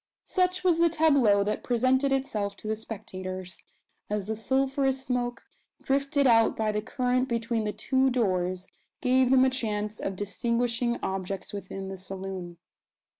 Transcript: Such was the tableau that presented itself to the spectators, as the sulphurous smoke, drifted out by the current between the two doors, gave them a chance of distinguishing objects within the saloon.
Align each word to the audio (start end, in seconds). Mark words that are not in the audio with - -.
Such 0.25 0.63
was 0.63 0.79
the 0.79 0.89
tableau 0.89 1.43
that 1.43 1.63
presented 1.63 2.11
itself 2.11 2.57
to 2.57 2.67
the 2.67 2.75
spectators, 2.75 3.59
as 4.09 4.25
the 4.25 4.35
sulphurous 4.35 5.05
smoke, 5.05 5.43
drifted 5.83 6.25
out 6.25 6.57
by 6.57 6.71
the 6.71 6.81
current 6.81 7.29
between 7.29 7.65
the 7.65 7.71
two 7.71 8.09
doors, 8.09 8.65
gave 9.01 9.29
them 9.29 9.45
a 9.45 9.49
chance 9.51 9.99
of 9.99 10.15
distinguishing 10.15 10.97
objects 11.03 11.53
within 11.53 11.87
the 11.89 11.97
saloon. 11.97 12.57